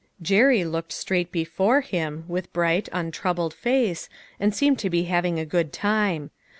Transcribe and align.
Jerry 0.19 0.65
looked 0.65 0.91
straight 0.93 1.31
before 1.31 1.81
him, 1.81 2.23
with 2.27 2.51
bright, 2.53 2.89
untroubled 2.91 3.53
face, 3.53 4.09
and 4.39 4.51
seemed 4.51 4.79
to 4.79 4.89
be 4.89 5.03
having 5.03 5.37
a 5.37 5.45
good 5.45 5.71
time. 5.71 6.31